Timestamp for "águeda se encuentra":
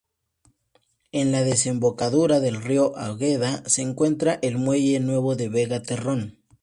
2.97-4.39